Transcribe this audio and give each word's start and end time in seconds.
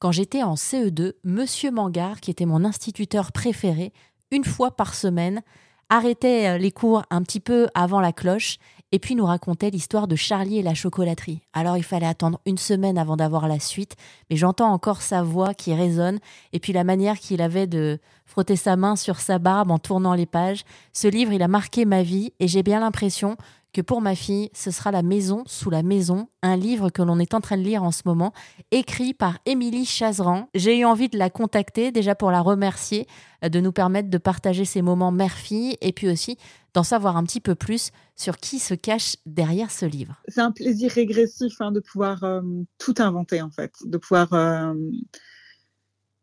quand 0.00 0.12
j'étais 0.12 0.42
en 0.42 0.54
CE2, 0.54 1.12
Monsieur 1.24 1.70
Mangard, 1.70 2.20
qui 2.20 2.30
était 2.30 2.46
mon 2.46 2.64
instituteur 2.64 3.32
préféré, 3.32 3.92
une 4.30 4.44
fois 4.44 4.70
par 4.70 4.94
semaine, 4.94 5.42
arrêtait 5.90 6.48
euh, 6.48 6.58
les 6.58 6.72
cours 6.72 7.04
un 7.10 7.22
petit 7.22 7.38
peu 7.38 7.68
avant 7.74 8.00
la 8.00 8.12
cloche 8.12 8.56
et 8.92 8.98
puis 8.98 9.14
nous 9.14 9.24
racontait 9.24 9.70
l'histoire 9.70 10.08
de 10.08 10.16
Charlie 10.16 10.58
et 10.58 10.62
la 10.62 10.74
chocolaterie. 10.74 11.40
Alors 11.52 11.76
il 11.76 11.82
fallait 11.82 12.06
attendre 12.06 12.40
une 12.46 12.58
semaine 12.58 12.98
avant 12.98 13.16
d'avoir 13.16 13.48
la 13.48 13.60
suite, 13.60 13.96
mais 14.28 14.36
j'entends 14.36 14.72
encore 14.72 15.02
sa 15.02 15.22
voix 15.22 15.54
qui 15.54 15.74
résonne 15.74 16.18
et 16.52 16.60
puis 16.60 16.72
la 16.72 16.84
manière 16.84 17.18
qu'il 17.18 17.42
avait 17.42 17.66
de 17.66 17.98
frotter 18.26 18.56
sa 18.56 18.76
main 18.76 18.96
sur 18.96 19.20
sa 19.20 19.38
barbe 19.38 19.70
en 19.70 19.78
tournant 19.78 20.14
les 20.14 20.26
pages. 20.26 20.64
Ce 20.92 21.08
livre, 21.08 21.32
il 21.32 21.42
a 21.42 21.48
marqué 21.48 21.84
ma 21.84 22.02
vie 22.02 22.32
et 22.40 22.48
j'ai 22.48 22.62
bien 22.62 22.80
l'impression 22.80 23.36
que 23.72 23.80
pour 23.80 24.00
ma 24.00 24.14
fille, 24.14 24.50
ce 24.52 24.70
sera 24.70 24.90
La 24.90 25.02
maison 25.02 25.44
sous 25.46 25.70
la 25.70 25.82
maison, 25.82 26.28
un 26.42 26.56
livre 26.56 26.90
que 26.90 27.02
l'on 27.02 27.18
est 27.18 27.34
en 27.34 27.40
train 27.40 27.56
de 27.56 27.62
lire 27.62 27.84
en 27.84 27.92
ce 27.92 28.02
moment, 28.04 28.32
écrit 28.72 29.14
par 29.14 29.38
Émilie 29.46 29.84
Chazeran. 29.84 30.48
J'ai 30.54 30.78
eu 30.78 30.84
envie 30.84 31.08
de 31.08 31.18
la 31.18 31.30
contacter 31.30 31.92
déjà 31.92 32.14
pour 32.14 32.30
la 32.30 32.40
remercier 32.40 33.06
euh, 33.44 33.48
de 33.48 33.60
nous 33.60 33.72
permettre 33.72 34.10
de 34.10 34.18
partager 34.18 34.64
ces 34.64 34.82
moments 34.82 35.12
mère-fille 35.12 35.76
et 35.80 35.92
puis 35.92 36.08
aussi 36.08 36.36
d'en 36.74 36.82
savoir 36.82 37.16
un 37.16 37.24
petit 37.24 37.40
peu 37.40 37.54
plus 37.54 37.90
sur 38.16 38.36
qui 38.38 38.58
se 38.58 38.74
cache 38.74 39.16
derrière 39.26 39.70
ce 39.70 39.86
livre. 39.86 40.20
C'est 40.28 40.40
un 40.40 40.52
plaisir 40.52 40.90
régressif 40.90 41.60
hein, 41.60 41.72
de 41.72 41.80
pouvoir 41.80 42.22
euh, 42.24 42.42
tout 42.78 42.94
inventer 42.98 43.42
en 43.42 43.50
fait, 43.50 43.72
de 43.84 43.98
pouvoir... 43.98 44.32
Euh, 44.32 44.74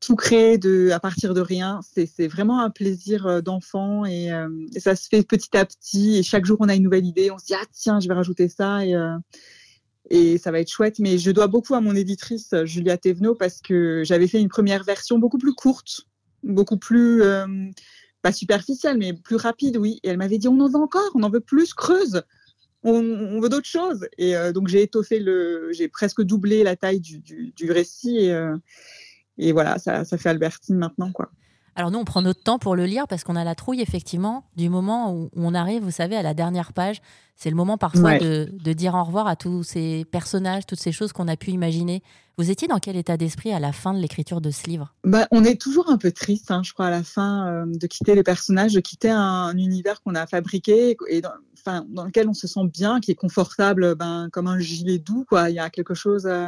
tout 0.00 0.16
créer 0.16 0.58
de, 0.58 0.90
à 0.90 1.00
partir 1.00 1.32
de 1.32 1.40
rien. 1.40 1.80
C'est 1.94 2.28
vraiment 2.28 2.60
un 2.60 2.68
plaisir 2.68 3.26
euh, 3.26 3.40
d'enfant 3.40 4.04
et, 4.04 4.28
ça 4.76 4.96
se 4.96 5.08
fait 5.08 5.22
petit 5.22 5.56
à 5.56 5.64
petit. 5.64 6.18
Et 6.18 6.22
chaque 6.22 6.44
jour, 6.44 6.58
on 6.60 6.68
a 6.68 6.74
une 6.74 6.82
nouvelle 6.82 7.06
idée. 7.06 7.30
On 7.30 7.38
se 7.38 7.46
dit, 7.46 7.54
ah 7.54 7.64
tiens, 7.72 8.00
je 8.00 8.08
vais 8.08 8.12
rajouter 8.12 8.50
ça 8.50 8.84
et, 8.84 8.94
et 10.10 10.36
ça 10.36 10.50
va 10.50 10.60
être 10.60 10.70
chouette. 10.70 10.98
Mais 10.98 11.16
je 11.16 11.30
dois 11.30 11.46
beaucoup 11.46 11.74
à 11.74 11.80
mon 11.80 11.94
éditrice, 11.94 12.54
Julia 12.64 12.98
Thévenot, 12.98 13.34
parce 13.34 13.62
que 13.62 14.02
j'avais 14.04 14.28
fait 14.28 14.42
une 14.42 14.50
première 14.50 14.84
version 14.84 15.18
beaucoup 15.18 15.38
plus 15.38 15.54
courte, 15.54 16.02
beaucoup 16.42 16.76
plus, 16.76 17.22
pas 18.24 18.32
superficielle, 18.32 18.96
mais 18.96 19.12
plus 19.12 19.36
rapide, 19.36 19.76
oui. 19.76 20.00
Et 20.02 20.08
elle 20.08 20.16
m'avait 20.16 20.38
dit, 20.38 20.48
on 20.48 20.58
en 20.60 20.68
veut 20.68 20.78
encore, 20.80 21.10
on 21.14 21.22
en 21.22 21.30
veut 21.30 21.40
plus, 21.40 21.74
creuse. 21.74 22.22
On, 22.82 23.40
veut 23.40 23.48
d'autres 23.50 23.68
choses. 23.68 24.08
Et 24.18 24.34
donc, 24.52 24.68
j'ai 24.68 24.82
étoffé 24.82 25.18
le, 25.18 25.70
j'ai 25.72 25.88
presque 25.88 26.22
doublé 26.22 26.62
la 26.62 26.76
taille 26.76 27.00
du, 27.00 27.20
du, 27.20 27.70
récit 27.70 28.26
et, 28.26 28.48
et 29.38 29.52
voilà, 29.52 29.78
ça, 29.78 30.04
ça 30.04 30.18
fait 30.18 30.28
Albertine 30.28 30.76
maintenant, 30.76 31.10
quoi. 31.12 31.30
Alors 31.76 31.90
nous, 31.90 31.98
on 31.98 32.04
prend 32.04 32.22
notre 32.22 32.42
temps 32.42 32.58
pour 32.58 32.76
le 32.76 32.86
lire 32.86 33.08
parce 33.08 33.24
qu'on 33.24 33.36
a 33.36 33.44
la 33.44 33.54
trouille, 33.54 33.80
effectivement, 33.80 34.44
du 34.56 34.68
moment 34.68 35.12
où 35.12 35.30
on 35.34 35.54
arrive, 35.54 35.82
vous 35.82 35.90
savez, 35.90 36.16
à 36.16 36.22
la 36.22 36.34
dernière 36.34 36.72
page. 36.72 37.00
C'est 37.36 37.50
le 37.50 37.56
moment 37.56 37.76
parfois 37.78 38.16
de, 38.18 38.48
de, 38.52 38.72
dire 38.72 38.94
au 38.94 39.02
revoir 39.02 39.26
à 39.26 39.34
tous 39.34 39.64
ces 39.64 40.04
personnages, 40.04 40.66
toutes 40.66 40.78
ces 40.78 40.92
choses 40.92 41.12
qu'on 41.12 41.26
a 41.26 41.36
pu 41.36 41.50
imaginer. 41.50 42.00
Vous 42.38 42.50
étiez 42.50 42.68
dans 42.68 42.78
quel 42.78 42.96
état 42.96 43.16
d'esprit 43.16 43.52
à 43.52 43.58
la 43.58 43.72
fin 43.72 43.92
de 43.92 43.98
l'écriture 43.98 44.40
de 44.40 44.52
ce 44.52 44.68
livre? 44.68 44.94
Bah, 45.02 45.26
On 45.32 45.42
est 45.42 45.60
toujours 45.60 45.90
un 45.90 45.98
peu 45.98 46.12
triste, 46.12 46.52
hein, 46.52 46.62
je 46.64 46.72
crois, 46.72 46.86
à 46.86 46.90
la 46.90 47.02
fin, 47.02 47.48
euh, 47.48 47.66
de 47.66 47.86
quitter 47.88 48.14
les 48.14 48.22
personnages, 48.22 48.72
de 48.72 48.80
quitter 48.80 49.10
un, 49.10 49.56
univers 49.56 50.00
qu'on 50.00 50.14
a 50.14 50.28
fabriqué 50.28 50.96
et 51.08 51.20
dans, 51.20 51.32
enfin, 51.58 51.84
dans 51.88 52.04
lequel 52.04 52.28
on 52.28 52.34
se 52.34 52.46
sent 52.46 52.68
bien, 52.72 53.00
qui 53.00 53.10
est 53.10 53.16
confortable, 53.16 53.96
ben, 53.96 54.28
comme 54.32 54.46
un 54.46 54.60
gilet 54.60 54.98
doux. 54.98 55.24
Quoi. 55.28 55.50
Il 55.50 55.56
y 55.56 55.60
a 55.60 55.70
quelque 55.70 55.94
chose... 55.94 56.26
Euh 56.26 56.46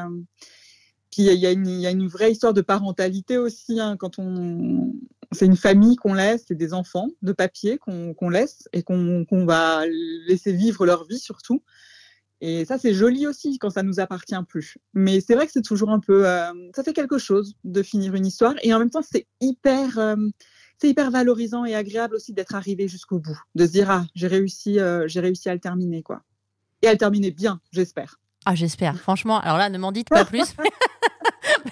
puis 1.13 1.23
il 1.23 1.33
y, 1.33 1.47
y, 1.47 1.87
a 1.87 1.91
une 1.91 2.09
vraie 2.09 2.33
histoire 2.33 2.53
de 2.53 2.61
parentalité 2.61 3.39
aussi. 3.39 3.81
Hein, 3.81 3.97
quand 3.97 4.19
on, 4.19 4.93
c'est 5.33 5.47
une 5.47 5.57
famille 5.57 5.97
qu'on 5.97 6.15
laisse, 6.15 6.45
c'est 6.49 6.55
des 6.55 6.73
enfants 6.73 7.09
de 7.23 7.33
papier 7.33 7.79
qu'on 7.79 8.29
laisse 8.29 8.69
et 8.73 8.83
qu'on 8.83 9.47
va 9.47 9.85
laisser 10.27 10.53
vivre 10.53 10.87
leur 10.87 11.07
vie 11.07 11.19
surtout. 11.19 11.63
Et 12.41 12.65
ça, 12.67 12.79
c'est 12.79 12.93
joli 12.93 13.27
aussi 13.27 13.59
quand 13.59 13.71
ça 13.71 13.83
nous 13.83 13.99
appartient 13.99 14.37
plus. 14.49 14.77
Mais 14.93 15.21
c'est 15.21 15.35
vrai 15.35 15.47
que 15.47 15.53
c'est 15.53 15.63
toujours 15.63 15.91
un 15.91 16.01
peu, 16.01 16.29
euh, 16.29 16.53
ça 16.75 16.83
fait 16.83 16.93
quelque 16.93 17.19
chose 17.19 17.55
de 17.65 17.83
finir 17.83 18.15
une 18.15 18.27
histoire. 18.27 18.55
Et 18.63 18.75
en 18.75 18.79
même 18.79 18.91
temps, 18.91 19.03
c'est 19.03 19.27
hyper, 19.41 19.99
euh, 19.99 20.17
c'est 20.79 20.89
hyper 20.91 21.11
valorisant 21.11 21.65
et 21.65 21.75
agréable 21.75 22.15
aussi 22.15 22.35
d'être 22.35 22.55
arrivé 22.55 22.89
jusqu'au 22.89 23.19
bout, 23.19 23.41
de 23.55 23.67
se 23.67 23.73
dire 23.73 23.91
ah, 23.91 24.05
j'ai 24.15 24.27
réussi, 24.27 24.79
euh, 24.79 25.09
j'ai 25.09 25.21
réussi 25.21 25.49
à 25.49 25.55
le 25.55 25.61
terminer 25.61 26.03
quoi. 26.03 26.23
Et 26.83 26.89
à 26.89 26.93
le 26.93 26.99
terminer 26.99 27.31
bien, 27.31 27.61
j'espère. 27.73 28.21
Ah, 28.45 28.55
j'espère. 28.55 29.01
Franchement, 29.01 29.41
alors 29.41 29.57
là, 29.57 29.71
ne 29.71 29.79
m'en 29.79 29.91
dites 29.91 30.09
pas 30.11 30.25
plus. 30.27 30.55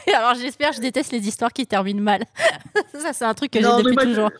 alors 0.15 0.35
j'espère, 0.35 0.73
je 0.73 0.81
déteste 0.81 1.13
les 1.13 1.27
histoires 1.27 1.53
qui 1.53 1.67
terminent 1.67 2.03
mal. 2.03 2.25
ça, 2.93 3.13
c'est 3.13 3.25
un 3.25 3.35
truc 3.35 3.51
que 3.51 3.61
j'ai 3.61 3.83
depuis 3.83 3.97
toujours. 3.97 4.31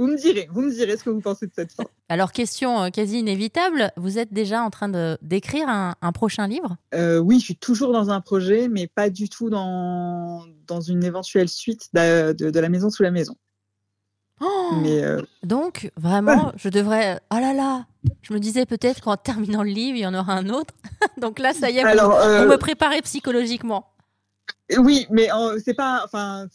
Vous 0.00 0.06
me 0.06 0.16
direz, 0.16 0.48
vous 0.50 0.62
me 0.62 0.70
direz 0.70 0.96
ce 0.96 1.04
que 1.04 1.10
vous 1.10 1.20
pensez 1.20 1.46
de 1.46 1.52
cette 1.54 1.72
fin. 1.72 1.84
Alors, 2.08 2.32
question 2.32 2.84
euh, 2.84 2.88
quasi 2.88 3.18
inévitable, 3.18 3.92
vous 3.98 4.18
êtes 4.18 4.32
déjà 4.32 4.62
en 4.62 4.70
train 4.70 4.88
de 4.88 5.18
d'écrire 5.20 5.68
un, 5.68 6.12
prochain 6.12 6.46
livre? 6.46 6.78
Euh, 6.94 7.18
Oui, 7.18 7.38
je 7.38 7.44
suis 7.44 7.56
toujours 7.56 7.92
dans 7.92 8.08
un 8.08 8.22
projet, 8.22 8.68
mais 8.68 8.86
pas 8.86 9.10
du 9.10 9.28
tout 9.28 9.50
dans, 9.50 10.46
dans 10.66 10.80
une 10.80 11.04
éventuelle 11.04 11.50
suite 11.50 11.90
de, 11.92 12.32
de, 12.32 12.60
La 12.60 12.70
Maison 12.70 12.88
sous 12.88 13.02
la 13.02 13.10
Maison. 13.10 13.34
Oh 14.40 14.70
mais 14.82 15.02
euh, 15.02 15.20
Donc, 15.42 15.90
vraiment, 15.98 16.52
je 16.56 16.70
devrais. 16.70 17.20
Oh 17.30 17.36
là 17.38 17.52
là 17.52 17.84
Je 18.22 18.32
me 18.32 18.38
disais 18.38 18.64
peut-être 18.64 19.02
qu'en 19.02 19.18
terminant 19.18 19.62
le 19.62 19.68
livre, 19.68 19.98
il 19.98 20.00
y 20.00 20.06
en 20.06 20.14
aura 20.14 20.32
un 20.32 20.48
autre. 20.48 20.72
Donc 21.20 21.38
là, 21.38 21.52
ça 21.52 21.68
y 21.68 21.76
est, 21.76 21.82
Alors, 21.82 22.12
vous, 22.12 22.48
me 22.48 22.56
préparez 22.56 23.02
psychologiquement. 23.02 23.89
Oui, 24.78 25.06
mais 25.10 25.28
c'est 25.64 25.74
pas, 25.74 26.02
enfin, 26.04 26.46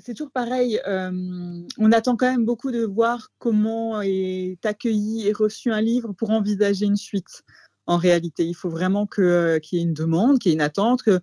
c'est 0.00 0.14
toujours 0.14 0.32
pareil. 0.32 0.80
Euh, 0.86 1.62
on 1.78 1.92
attend 1.92 2.16
quand 2.16 2.30
même 2.30 2.44
beaucoup 2.44 2.70
de 2.70 2.84
voir 2.84 3.30
comment 3.38 4.00
est 4.02 4.64
accueilli 4.64 5.26
et 5.26 5.32
reçu 5.32 5.72
un 5.72 5.80
livre 5.80 6.12
pour 6.12 6.30
envisager 6.30 6.86
une 6.86 6.96
suite. 6.96 7.42
En 7.86 7.96
réalité, 7.96 8.46
il 8.46 8.54
faut 8.54 8.70
vraiment 8.70 9.06
que 9.06 9.58
qu'il 9.58 9.78
y 9.78 9.82
ait 9.82 9.84
une 9.84 9.94
demande, 9.94 10.38
qu'il 10.38 10.50
y 10.50 10.52
ait 10.52 10.56
une 10.56 10.60
attente, 10.60 11.02
qu'il 11.02 11.20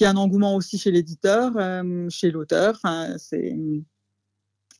y 0.00 0.04
ait 0.04 0.06
un 0.06 0.16
engouement 0.16 0.56
aussi 0.56 0.78
chez 0.78 0.90
l'éditeur, 0.90 1.52
euh, 1.56 2.08
chez 2.10 2.30
l'auteur. 2.30 2.74
Enfin, 2.76 3.16
c'est, 3.18 3.56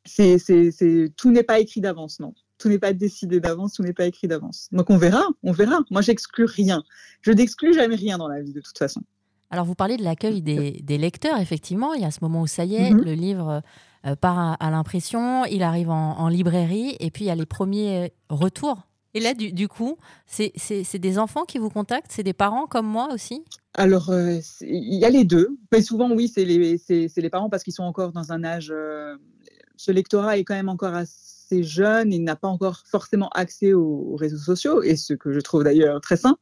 c'est, 0.04 0.38
c'est, 0.38 1.12
tout 1.16 1.30
n'est 1.30 1.44
pas 1.44 1.60
écrit 1.60 1.80
d'avance, 1.80 2.18
non. 2.20 2.34
Tout 2.58 2.68
n'est 2.68 2.78
pas 2.78 2.92
décidé 2.92 3.38
d'avance, 3.38 3.74
tout 3.74 3.82
n'est 3.82 3.92
pas 3.92 4.06
écrit 4.06 4.26
d'avance. 4.26 4.68
Donc 4.72 4.90
on 4.90 4.98
verra, 4.98 5.24
on 5.44 5.52
verra. 5.52 5.80
Moi, 5.90 6.02
j'exclus 6.02 6.46
rien. 6.46 6.82
Je 7.22 7.30
n'exclus 7.30 7.72
jamais 7.72 7.94
rien 7.94 8.18
dans 8.18 8.28
la 8.28 8.40
vie 8.40 8.52
de 8.52 8.60
toute 8.60 8.78
façon. 8.78 9.02
Alors, 9.50 9.64
vous 9.64 9.74
parlez 9.74 9.96
de 9.96 10.04
l'accueil 10.04 10.42
des, 10.42 10.98
lecteurs, 10.98 11.38
effectivement. 11.38 11.94
Il 11.94 12.02
y 12.02 12.04
a 12.04 12.10
ce 12.10 12.18
moment 12.22 12.42
où 12.42 12.46
ça 12.46 12.64
y 12.64 12.76
est, 12.76 12.90
mhm. 12.90 13.02
le 13.02 13.12
livre 13.12 13.62
euh, 14.06 14.16
part 14.16 14.56
à, 14.60 14.70
l'impression, 14.70 15.44
il 15.46 15.62
arrive 15.62 15.90
en, 15.90 16.28
librairie, 16.28 16.96
et 17.00 17.10
puis 17.10 17.24
il 17.24 17.28
y 17.28 17.30
a 17.30 17.34
les 17.34 17.46
premiers 17.46 18.12
retours. 18.28 18.88
Et 19.14 19.20
là, 19.20 19.32
du, 19.34 19.68
coup, 19.68 19.96
c'est 20.26 20.98
des 20.98 21.18
enfants 21.18 21.44
qui 21.44 21.58
vous 21.58 21.70
contactent? 21.70 22.12
C'est 22.12 22.22
des 22.22 22.34
parents 22.34 22.66
comme 22.66 22.86
moi 22.86 23.08
aussi? 23.12 23.42
Alors, 23.74 24.10
euh, 24.10 24.38
il 24.60 24.98
y 24.98 25.04
a 25.04 25.10
les 25.10 25.24
deux. 25.24 25.58
Mais 25.72 25.82
souvent, 25.82 26.10
oui, 26.10 26.28
c'est 26.28 26.44
les, 26.44 26.78
les, 26.88 27.30
parents 27.30 27.48
parce 27.48 27.62
qu'ils 27.62 27.72
sont 27.72 27.84
encore 27.84 28.12
dans 28.12 28.32
un 28.32 28.44
âge. 28.44 28.70
Euh, 28.74 29.16
ce 29.76 29.92
lectorat 29.92 30.36
est 30.36 30.44
quand 30.44 30.54
même 30.54 30.68
encore 30.68 30.94
assez 30.94 31.37
jeune 31.62 32.12
et 32.12 32.18
n'a 32.18 32.36
pas 32.36 32.48
encore 32.48 32.82
forcément 32.86 33.28
accès 33.30 33.72
aux, 33.72 34.16
réseaux 34.16 34.38
sociaux, 34.38 34.82
et 34.82 34.96
ce 34.96 35.14
que 35.14 35.32
je 35.32 35.40
trouve 35.40 35.64
d'ailleurs 35.64 36.00
très 36.00 36.16
sain, 36.16 36.36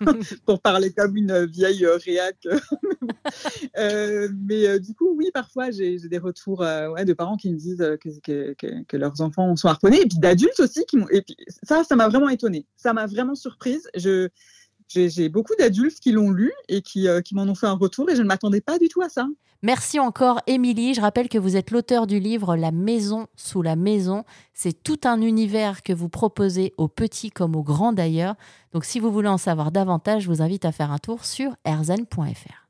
pour 0.46 0.60
parler 0.60 0.92
comme 0.92 1.16
une 1.16 1.46
vieille 1.46 1.86
réac. 1.86 2.36
euh, 3.78 4.28
mais 4.46 4.66
euh, 4.66 4.78
du 4.78 4.94
coup, 4.94 5.14
oui, 5.16 5.30
parfois 5.32 5.70
j'ai 5.70 5.98
des 5.98 6.18
retours 6.18 6.62
euh, 6.62 6.88
ouais, 6.90 7.04
de 7.04 7.12
parents 7.12 7.36
qui 7.36 7.50
me 7.50 7.56
disent 7.56 7.84
que, 8.00 8.54
que, 8.54 8.82
que, 8.84 8.96
leurs 8.96 9.20
enfants 9.20 9.54
sont 9.56 9.68
harponnés, 9.68 10.00
et 10.00 10.06
puis 10.06 10.18
d'adultes 10.18 10.60
aussi 10.60 10.84
qui. 10.86 10.98
Et 11.10 11.22
puis 11.22 11.36
ça, 11.62 11.84
ça 11.84 11.96
m'a 11.96 12.08
vraiment 12.08 12.28
étonnée. 12.28 12.66
Ça 12.76 12.92
m'a 12.92 13.06
vraiment 13.06 13.34
surprise. 13.34 13.88
Je 13.96 14.28
j'ai 14.88 15.28
beaucoup 15.28 15.54
d'adultes 15.58 16.00
qui 16.00 16.12
l'ont 16.12 16.30
lu 16.30 16.52
et 16.68 16.82
qui, 16.82 17.08
euh, 17.08 17.20
qui 17.20 17.34
m'en 17.34 17.42
ont 17.42 17.54
fait 17.54 17.66
un 17.66 17.72
retour 17.72 18.08
et 18.10 18.16
je 18.16 18.22
ne 18.22 18.26
m'attendais 18.26 18.60
pas 18.60 18.78
du 18.78 18.88
tout 18.88 19.02
à 19.02 19.08
ça. 19.08 19.28
Merci 19.62 19.98
encore, 19.98 20.40
Émilie. 20.46 20.94
Je 20.94 21.00
rappelle 21.00 21.28
que 21.28 21.38
vous 21.38 21.56
êtes 21.56 21.72
l'auteur 21.72 22.06
du 22.06 22.20
livre 22.20 22.56
La 22.56 22.70
maison 22.70 23.26
sous 23.34 23.60
la 23.60 23.74
maison. 23.74 24.24
C'est 24.54 24.84
tout 24.84 25.00
un 25.04 25.20
univers 25.20 25.82
que 25.82 25.92
vous 25.92 26.08
proposez 26.08 26.74
aux 26.76 26.86
petits 26.86 27.30
comme 27.30 27.56
aux 27.56 27.64
grands 27.64 27.92
d'ailleurs. 27.92 28.36
Donc, 28.72 28.84
si 28.84 29.00
vous 29.00 29.10
voulez 29.10 29.28
en 29.28 29.38
savoir 29.38 29.72
davantage, 29.72 30.22
je 30.22 30.28
vous 30.28 30.42
invite 30.42 30.64
à 30.64 30.70
faire 30.70 30.92
un 30.92 30.98
tour 30.98 31.24
sur 31.24 31.56
erzen.fr. 31.64 32.67